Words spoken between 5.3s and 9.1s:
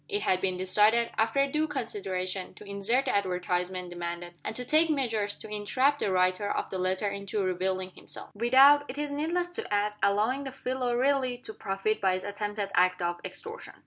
to entrap the writer of the letter into revealing himself without, it